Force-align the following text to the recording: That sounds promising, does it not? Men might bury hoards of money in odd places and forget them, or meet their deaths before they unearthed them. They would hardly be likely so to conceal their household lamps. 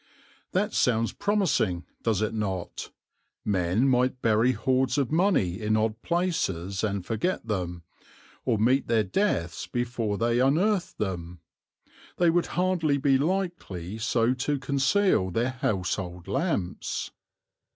That 0.53 0.73
sounds 0.73 1.11
promising, 1.13 1.85
does 2.01 2.23
it 2.23 2.33
not? 2.33 2.89
Men 3.45 3.87
might 3.87 4.19
bury 4.19 4.51
hoards 4.53 4.97
of 4.97 5.11
money 5.11 5.61
in 5.61 5.77
odd 5.77 6.01
places 6.01 6.83
and 6.83 7.05
forget 7.05 7.45
them, 7.45 7.83
or 8.43 8.57
meet 8.57 8.87
their 8.87 9.03
deaths 9.03 9.67
before 9.67 10.17
they 10.17 10.39
unearthed 10.39 10.97
them. 10.97 11.41
They 12.17 12.31
would 12.31 12.47
hardly 12.57 12.97
be 12.97 13.19
likely 13.19 13.99
so 13.99 14.33
to 14.33 14.57
conceal 14.57 15.29
their 15.29 15.51
household 15.51 16.27
lamps. 16.27 17.11